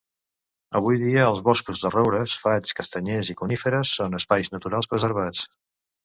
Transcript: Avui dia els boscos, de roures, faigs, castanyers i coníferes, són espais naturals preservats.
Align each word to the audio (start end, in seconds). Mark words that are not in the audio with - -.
Avui 0.77 0.99
dia 1.01 1.25
els 1.31 1.41
boscos, 1.49 1.83
de 1.83 1.91
roures, 1.95 2.37
faigs, 2.45 2.73
castanyers 2.79 3.29
i 3.33 3.35
coníferes, 3.41 3.91
són 3.99 4.19
espais 4.21 4.49
naturals 4.55 4.89
preservats. 4.95 5.45